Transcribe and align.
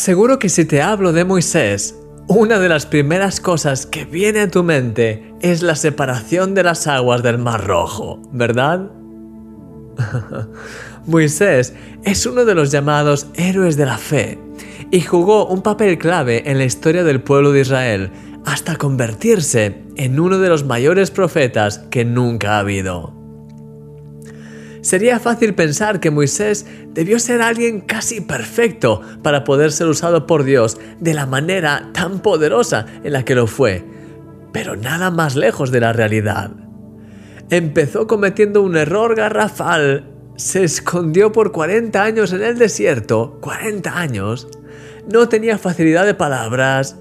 Seguro 0.00 0.38
que 0.38 0.48
si 0.48 0.64
te 0.64 0.80
hablo 0.80 1.12
de 1.12 1.26
Moisés, 1.26 1.94
una 2.26 2.58
de 2.58 2.70
las 2.70 2.86
primeras 2.86 3.38
cosas 3.38 3.84
que 3.84 4.06
viene 4.06 4.40
a 4.40 4.50
tu 4.50 4.64
mente 4.64 5.34
es 5.42 5.60
la 5.60 5.74
separación 5.74 6.54
de 6.54 6.62
las 6.62 6.86
aguas 6.86 7.22
del 7.22 7.36
Mar 7.36 7.66
Rojo, 7.66 8.18
¿verdad? 8.32 8.90
Moisés 11.06 11.74
es 12.02 12.24
uno 12.24 12.46
de 12.46 12.54
los 12.54 12.70
llamados 12.70 13.26
héroes 13.34 13.76
de 13.76 13.84
la 13.84 13.98
fe 13.98 14.38
y 14.90 15.02
jugó 15.02 15.44
un 15.44 15.60
papel 15.60 15.98
clave 15.98 16.50
en 16.50 16.56
la 16.56 16.64
historia 16.64 17.04
del 17.04 17.20
pueblo 17.20 17.52
de 17.52 17.60
Israel 17.60 18.10
hasta 18.46 18.76
convertirse 18.76 19.82
en 19.96 20.18
uno 20.18 20.38
de 20.38 20.48
los 20.48 20.64
mayores 20.64 21.10
profetas 21.10 21.80
que 21.90 22.06
nunca 22.06 22.52
ha 22.52 22.60
habido. 22.60 23.19
Sería 24.82 25.20
fácil 25.20 25.54
pensar 25.54 26.00
que 26.00 26.10
Moisés 26.10 26.66
debió 26.88 27.18
ser 27.18 27.42
alguien 27.42 27.80
casi 27.80 28.20
perfecto 28.20 29.02
para 29.22 29.44
poder 29.44 29.72
ser 29.72 29.88
usado 29.88 30.26
por 30.26 30.44
Dios 30.44 30.78
de 31.00 31.12
la 31.12 31.26
manera 31.26 31.90
tan 31.92 32.20
poderosa 32.20 32.86
en 33.04 33.12
la 33.12 33.24
que 33.24 33.34
lo 33.34 33.46
fue, 33.46 33.84
pero 34.52 34.76
nada 34.76 35.10
más 35.10 35.36
lejos 35.36 35.70
de 35.70 35.80
la 35.80 35.92
realidad. 35.92 36.52
Empezó 37.50 38.06
cometiendo 38.06 38.62
un 38.62 38.76
error 38.76 39.14
garrafal, 39.14 40.06
se 40.36 40.64
escondió 40.64 41.32
por 41.32 41.52
40 41.52 42.02
años 42.02 42.32
en 42.32 42.42
el 42.42 42.56
desierto, 42.56 43.38
40 43.42 43.98
años, 43.98 44.48
no 45.12 45.28
tenía 45.28 45.58
facilidad 45.58 46.06
de 46.06 46.14
palabras, 46.14 46.96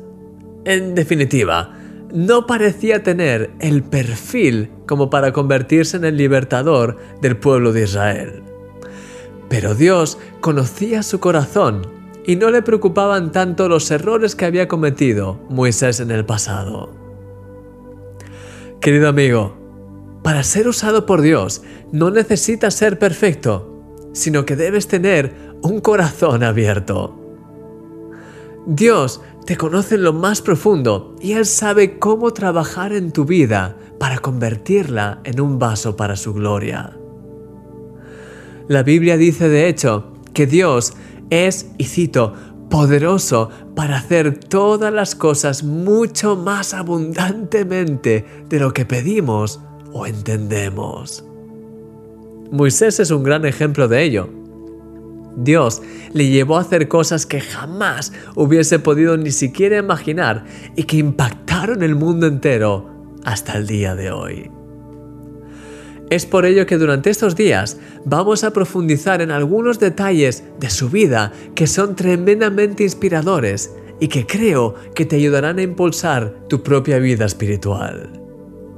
en 0.65 0.95
definitiva, 0.95 1.78
no 2.13 2.47
parecía 2.47 3.03
tener 3.03 3.51
el 3.59 3.83
perfil 3.83 4.71
como 4.85 5.09
para 5.09 5.33
convertirse 5.33 5.97
en 5.97 6.05
el 6.05 6.17
libertador 6.17 6.97
del 7.21 7.37
pueblo 7.37 7.71
de 7.73 7.83
Israel. 7.83 8.43
Pero 9.49 9.75
Dios 9.75 10.17
conocía 10.41 11.03
su 11.03 11.19
corazón 11.19 11.87
y 12.25 12.35
no 12.35 12.51
le 12.51 12.61
preocupaban 12.61 13.31
tanto 13.31 13.67
los 13.67 13.89
errores 13.91 14.35
que 14.35 14.45
había 14.45 14.67
cometido 14.67 15.39
Moisés 15.49 15.99
en 15.99 16.11
el 16.11 16.25
pasado. 16.25 16.93
Querido 18.81 19.09
amigo, 19.09 19.57
para 20.23 20.43
ser 20.43 20.67
usado 20.67 21.05
por 21.05 21.21
Dios 21.21 21.63
no 21.91 22.11
necesitas 22.11 22.75
ser 22.75 22.99
perfecto, 22.99 24.09
sino 24.13 24.45
que 24.45 24.55
debes 24.55 24.87
tener 24.87 25.33
un 25.61 25.81
corazón 25.81 26.43
abierto. 26.43 27.18
Dios 28.65 29.21
te 29.45 29.57
conoce 29.57 29.95
en 29.95 30.03
lo 30.03 30.13
más 30.13 30.41
profundo 30.41 31.15
y 31.21 31.33
Él 31.33 31.45
sabe 31.45 31.97
cómo 31.97 32.31
trabajar 32.31 32.93
en 32.93 33.11
tu 33.11 33.25
vida 33.25 33.75
para 33.99 34.19
convertirla 34.19 35.21
en 35.23 35.41
un 35.41 35.59
vaso 35.59 35.95
para 35.95 36.15
su 36.15 36.33
gloria. 36.33 36.95
La 38.67 38.83
Biblia 38.83 39.17
dice 39.17 39.49
de 39.49 39.67
hecho 39.67 40.13
que 40.33 40.45
Dios 40.45 40.93
es, 41.29 41.71
y 41.77 41.85
cito, 41.85 42.33
poderoso 42.69 43.49
para 43.75 43.97
hacer 43.97 44.37
todas 44.37 44.93
las 44.93 45.15
cosas 45.15 45.63
mucho 45.63 46.35
más 46.35 46.73
abundantemente 46.73 48.25
de 48.47 48.59
lo 48.59 48.73
que 48.73 48.85
pedimos 48.85 49.59
o 49.91 50.05
entendemos. 50.05 51.25
Moisés 52.51 52.99
es 52.99 53.11
un 53.11 53.23
gran 53.23 53.45
ejemplo 53.45 53.87
de 53.87 54.03
ello. 54.03 54.38
Dios 55.41 55.81
le 56.11 56.27
llevó 56.27 56.57
a 56.57 56.61
hacer 56.61 56.87
cosas 56.87 57.25
que 57.25 57.39
jamás 57.39 58.11
hubiese 58.35 58.79
podido 58.79 59.15
ni 59.15 59.31
siquiera 59.31 59.77
imaginar 59.77 60.45
y 60.75 60.83
que 60.83 60.97
impactaron 60.97 61.81
el 61.81 61.95
mundo 61.95 62.27
entero 62.27 63.13
hasta 63.23 63.57
el 63.57 63.65
día 63.65 63.95
de 63.95 64.11
hoy. 64.11 64.51
Es 66.09 66.25
por 66.25 66.45
ello 66.45 66.65
que 66.65 66.77
durante 66.77 67.09
estos 67.09 67.35
días 67.35 67.77
vamos 68.03 68.43
a 68.43 68.51
profundizar 68.51 69.21
en 69.21 69.31
algunos 69.31 69.79
detalles 69.79 70.43
de 70.59 70.69
su 70.69 70.89
vida 70.89 71.31
que 71.55 71.67
son 71.67 71.95
tremendamente 71.95 72.83
inspiradores 72.83 73.71
y 73.99 74.07
que 74.07 74.25
creo 74.25 74.75
que 74.95 75.05
te 75.05 75.17
ayudarán 75.17 75.59
a 75.59 75.61
impulsar 75.61 76.35
tu 76.49 76.63
propia 76.63 76.97
vida 76.99 77.25
espiritual. 77.25 78.09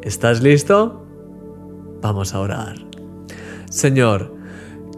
¿Estás 0.01 0.41
listo? 0.41 1.05
Vamos 2.01 2.33
a 2.33 2.39
orar. 2.39 2.75
Señor, 3.69 4.35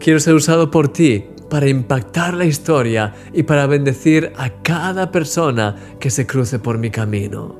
quiero 0.00 0.18
ser 0.18 0.34
usado 0.34 0.70
por 0.70 0.88
ti 0.88 1.26
para 1.54 1.68
impactar 1.68 2.34
la 2.34 2.46
historia 2.46 3.14
y 3.32 3.44
para 3.44 3.68
bendecir 3.68 4.32
a 4.36 4.50
cada 4.50 5.12
persona 5.12 5.76
que 6.00 6.10
se 6.10 6.26
cruce 6.26 6.58
por 6.58 6.78
mi 6.78 6.90
camino. 6.90 7.54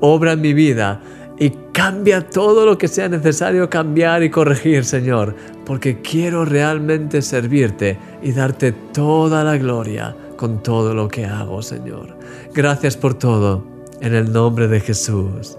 Obra 0.00 0.32
en 0.32 0.40
mi 0.40 0.54
vida 0.54 1.02
y 1.38 1.52
cambia 1.70 2.26
todo 2.26 2.64
lo 2.64 2.78
que 2.78 2.88
sea 2.88 3.10
necesario 3.10 3.68
cambiar 3.68 4.22
y 4.22 4.30
corregir, 4.30 4.86
Señor, 4.86 5.36
porque 5.66 6.00
quiero 6.00 6.46
realmente 6.46 7.20
servirte 7.20 7.98
y 8.22 8.32
darte 8.32 8.72
toda 8.72 9.44
la 9.44 9.58
gloria 9.58 10.16
con 10.38 10.62
todo 10.62 10.94
lo 10.94 11.06
que 11.06 11.26
hago, 11.26 11.60
Señor. 11.60 12.16
Gracias 12.54 12.96
por 12.96 13.12
todo, 13.12 13.66
en 14.00 14.14
el 14.14 14.32
nombre 14.32 14.66
de 14.66 14.80
Jesús. 14.80 15.58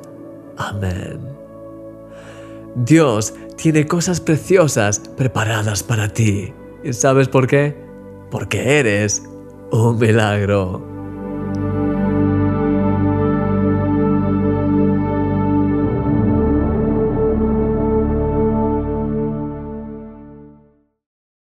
Amén. 0.57 1.19
Dios 2.73 3.35
tiene 3.55 3.85
cosas 3.85 4.19
preciosas 4.19 4.97
preparadas 5.15 5.83
para 5.83 6.09
ti. 6.09 6.51
¿Y 6.83 6.93
sabes 6.93 7.27
por 7.27 7.47
qué? 7.47 7.75
Porque 8.29 8.79
eres 8.79 9.23
un 9.71 9.99
milagro. 9.99 10.90